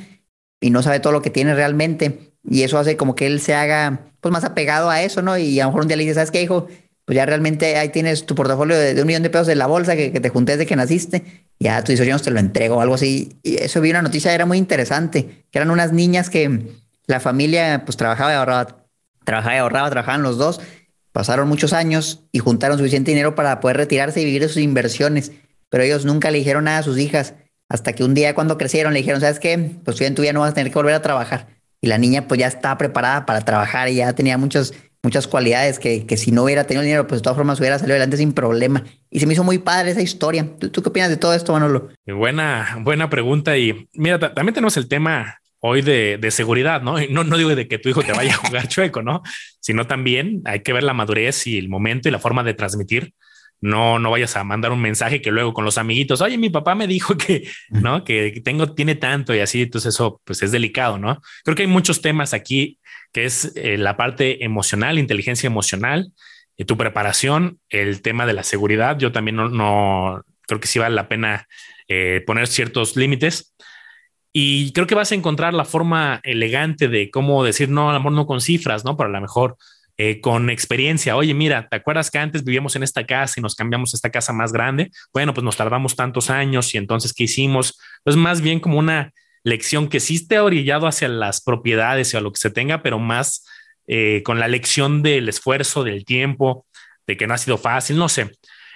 [0.62, 2.34] y no sabe todo lo que tiene realmente.
[2.48, 5.38] Y eso hace como que él se haga, pues más apegado a eso, ¿no?
[5.40, 6.68] Y a lo mejor un día le dices, ¿sabes qué, hijo?
[7.06, 9.96] Pues ya realmente ahí tienes tu portafolio de, un millón de pesos de la bolsa
[9.96, 11.24] que, te junté desde que naciste.
[11.60, 13.40] Ya tú dices, yo te lo entrego o algo así.
[13.42, 16.78] Y eso vi una noticia, era muy interesante, que eran unas niñas que
[17.08, 18.86] la familia pues trabajaba y ahorraba,
[19.24, 20.62] trabajaba y ahorraba, trabajaban los dos,
[21.12, 25.32] pasaron muchos años y juntaron suficiente dinero para poder retirarse y vivir sus inversiones,
[25.70, 27.34] pero ellos nunca le dijeron nada a sus hijas,
[27.70, 29.58] hasta que un día cuando crecieron le dijeron, ¿sabes qué?
[29.84, 31.48] Pues tú en tu vida no vas a tener que volver a trabajar.
[31.82, 35.80] Y la niña pues ya estaba preparada para trabajar y ya tenía muchas, muchas cualidades
[35.80, 38.34] que, que si no hubiera tenido dinero, pues de todas formas hubiera salido adelante sin
[38.34, 38.84] problema.
[39.10, 40.48] Y se me hizo muy padre esa historia.
[40.60, 41.90] ¿Tú, tú qué opinas de todo esto, Manolo?
[42.06, 43.58] Buena, buena pregunta.
[43.58, 46.98] Y mira, también tenemos el tema hoy de, seguridad, ¿no?
[47.10, 47.24] ¿no?
[47.24, 49.22] No digo de que tu hijo te vaya a jugar chueco, ¿no?
[49.60, 53.14] Sino también hay que ver la madurez y el momento y la forma de transmitir.
[53.60, 56.76] No, no vayas a mandar un mensaje que luego con los amiguitos, oye, mi papá
[56.76, 58.04] me dijo que, ¿no?
[58.04, 61.22] Que tengo, tiene tanto y así, entonces eso pues es delicado, ¿no?
[61.44, 62.78] Creo que hay muchos temas aquí
[63.12, 66.12] que es eh, la parte emocional, inteligencia emocional,
[66.58, 68.98] y tu preparación, el tema de la seguridad.
[68.98, 71.48] Yo también no, no creo que sí vale la pena
[71.88, 73.56] eh, poner ciertos límites
[74.34, 78.28] y creo que vas a encontrar la forma elegante de cómo decir no, amor, no
[78.28, 78.96] con cifras, ¿no?
[78.96, 79.58] Pero a lo mejor
[79.98, 81.16] eh, con experiencia.
[81.16, 84.32] Oye, mira, ¿te acuerdas que antes vivíamos en esta casa y nos cambiamos esta casa
[84.34, 84.92] más grande?
[85.12, 87.80] Bueno, pues nos tardamos tantos años y entonces, ¿qué hicimos?
[88.04, 89.12] Pues más bien como una
[89.44, 93.00] lección que sí esté orillado hacia las propiedades y a lo que se tenga, pero
[93.00, 93.44] más
[93.88, 96.68] eh, con la lección del esfuerzo, del tiempo,
[97.08, 98.30] de que no ha sido fácil, no sé.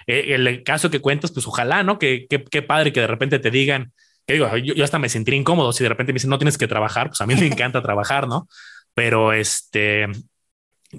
[0.08, 2.00] Eh, el caso que cuentas, pues ojalá, ¿no?
[2.00, 3.92] Que qué padre que de repente te digan,
[4.26, 6.68] que digo, yo, hasta me sentiría incómodo si de repente me dicen no tienes que
[6.68, 8.48] trabajar, pues a mí me encanta trabajar, ¿no?
[8.94, 10.06] Pero este,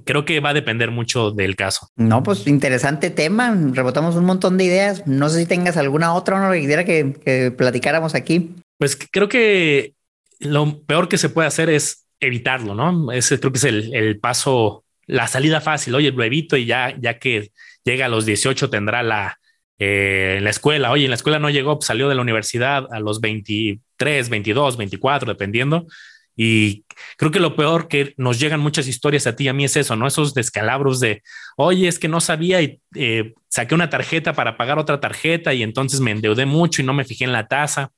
[0.03, 1.89] creo que va a depender mucho del caso.
[1.95, 5.07] No, pues interesante tema, rebotamos un montón de ideas.
[5.07, 8.55] No sé si tengas alguna otra o que quisiera que, platicáramos aquí.
[8.77, 9.93] Pues creo que
[10.39, 13.12] lo peor que se puede hacer es evitarlo, ¿no?
[13.12, 15.95] Ese creo que es el, el paso, la salida fácil.
[15.95, 17.51] Oye, lo evito y ya, ya que
[17.83, 19.38] llega a los 18 tendrá la,
[19.79, 22.88] eh, en la escuela, oye, en la escuela no llegó, pues, salió de la universidad
[22.91, 25.88] a los 23, 22, 24, dependiendo.
[26.36, 26.86] Y
[27.17, 29.75] creo que lo peor que nos llegan muchas historias a ti y a mí es
[29.77, 30.07] eso, ¿no?
[30.07, 31.21] Esos descalabros de,
[31.57, 35.62] oye, es que no sabía y eh, saqué una tarjeta para pagar otra tarjeta y
[35.62, 37.91] entonces me endeudé mucho y no me fijé en la tasa.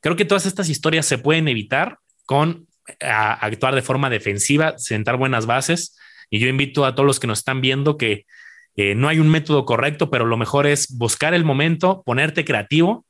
[0.00, 2.68] Creo que todas estas historias se pueden evitar con
[3.00, 5.96] actuar de forma defensiva, sentar buenas bases.
[6.30, 8.26] Y yo invito a todos los que nos están viendo que
[8.76, 13.06] eh, no hay un método correcto, pero lo mejor es buscar el momento, ponerte creativo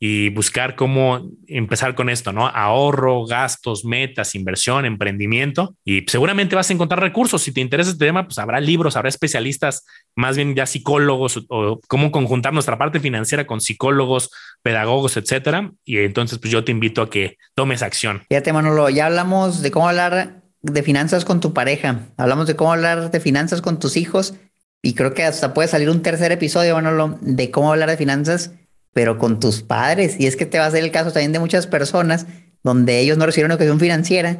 [0.00, 2.46] y buscar cómo empezar con esto, ¿no?
[2.46, 7.42] Ahorro, gastos, metas, inversión, emprendimiento y seguramente vas a encontrar recursos.
[7.42, 11.80] Si te interesa este tema, pues habrá libros, habrá especialistas, más bien ya psicólogos o
[11.88, 14.30] cómo conjuntar nuestra parte financiera con psicólogos,
[14.62, 15.72] pedagogos, etcétera.
[15.84, 18.22] Y entonces, pues yo te invito a que tomes acción.
[18.28, 22.72] Fíjate, Manolo, ya hablamos de cómo hablar de finanzas con tu pareja, hablamos de cómo
[22.72, 24.34] hablar de finanzas con tus hijos
[24.82, 28.52] y creo que hasta puede salir un tercer episodio, Manolo, de cómo hablar de finanzas
[28.98, 30.16] pero con tus padres.
[30.18, 32.26] Y es que te va a ser el caso también de muchas personas
[32.64, 34.38] donde ellos no recibieron educación financiera,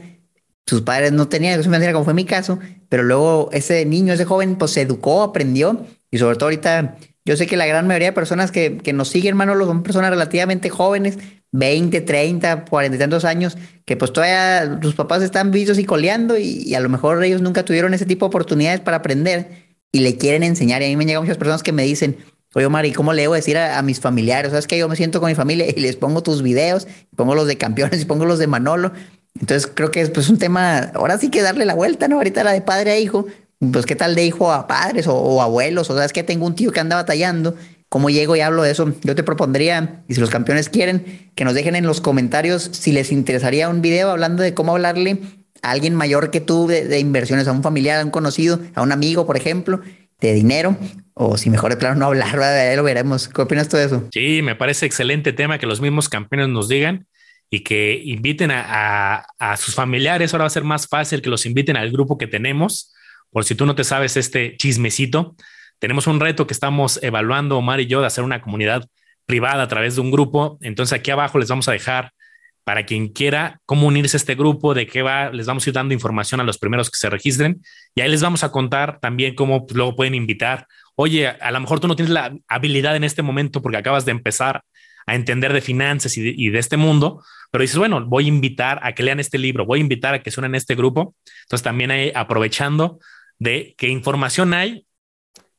[0.67, 4.25] sus padres no tenían educación financiera, como fue mi caso, pero luego ese niño, ese
[4.25, 8.09] joven, pues se educó, aprendió, y sobre todo ahorita, yo sé que la gran mayoría
[8.09, 11.19] de personas que, que nos siguen, Manolo, son personas relativamente jóvenes,
[11.53, 16.37] 20, 30, 40 y tantos años, que pues todavía sus papás están vivos y coleando
[16.37, 20.01] y, y, a lo mejor ellos nunca tuvieron ese tipo de oportunidades para aprender y
[20.01, 20.83] le quieren enseñar.
[20.83, 22.19] Y a mí me llegan muchas personas que me dicen,
[22.55, 24.51] Oye, Omar, ¿y cómo le debo decir a, mis familiares?
[24.51, 27.47] ¿Sabes que yo me siento con mi familia y les pongo tus videos, pongo los
[27.47, 28.93] de campeones y pongo los de Manolo?
[29.39, 32.17] Entonces creo que es pues, un tema, ahora sí que darle la vuelta, ¿no?
[32.17, 33.27] Ahorita la de padre a hijo,
[33.73, 36.73] pues qué tal de hijo a padres o, abuelos, o sabes que tengo un tío
[36.73, 37.55] que anda batallando,
[37.91, 38.95] ¿cómo llego y hablo de eso?
[39.03, 42.93] Yo te propondría, y si los campeones quieren, que nos dejen en los comentarios si
[42.93, 45.21] les interesaría un video hablando de cómo hablarle
[45.63, 48.83] a alguien mayor que tú de, de inversiones, a un familiar, a un conocido, a
[48.83, 49.81] un amigo, por ejemplo,
[50.21, 50.77] de dinero,
[51.15, 53.29] o si mejor de plano no hablar, lo veremos.
[53.29, 54.09] ¿Qué opinas tú de eso?
[54.13, 57.07] Sí, me parece excelente tema que los mismos campeones nos digan
[57.51, 60.33] y que inviten a, a, sus familiares.
[60.33, 62.93] Ahora va a ser más fácil que los inviten al grupo que tenemos.
[63.31, 65.37] Por si tú no te sabes este chismecito,
[65.79, 68.87] tenemos un reto que estamos evaluando Omar y yo de hacer una comunidad
[69.27, 70.59] privada a través de un grupo.
[70.63, 72.13] Entonces aquí abajo les vamos a dejar
[72.69, 75.75] para quien quiera cómo unirse a este grupo, de qué va, les vamos a ir
[75.75, 77.63] dando información a los primeros que se registren
[77.95, 80.67] y ahí les vamos a contar también cómo luego pueden invitar.
[80.95, 84.11] Oye, a lo mejor tú no tienes la habilidad en este momento porque acabas de
[84.11, 84.65] empezar
[85.07, 88.93] a entender de finanzas y de, este mundo, pero dices, bueno, voy a invitar a
[88.93, 91.15] que lean este libro, voy a invitar a que a este grupo.
[91.45, 92.99] Entonces también hay, aprovechando
[93.39, 94.85] de qué información hay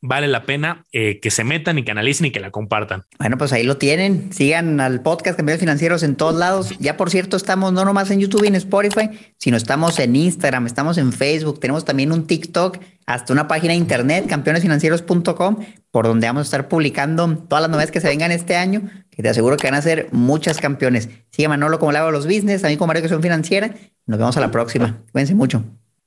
[0.02, 3.04] vale la pena eh, que se metan y que analicen y que la compartan.
[3.18, 4.32] Bueno, pues ahí lo tienen.
[4.32, 6.70] Sigan al podcast Campeones Financieros en todos lados.
[6.78, 10.66] Ya por cierto, estamos no nomás en YouTube y en Spotify, sino estamos en Instagram,
[10.66, 15.56] estamos en Facebook, tenemos también un TikTok, hasta una página de internet, campeonesfinancieros.com,
[15.90, 19.22] por donde vamos a estar publicando todas las novedades que se vengan este año, que
[19.22, 21.08] te aseguro que van a ser muchas campeones.
[21.30, 23.74] Sigue Manolo como le hago los business, a mí como Mario que soy financiera.
[24.06, 24.98] Nos vemos a la próxima.
[25.12, 25.64] Cuídense mucho.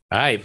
[0.09, 0.41] Bye.